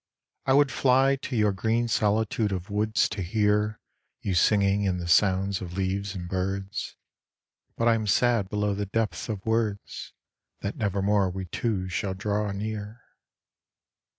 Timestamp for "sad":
8.07-8.49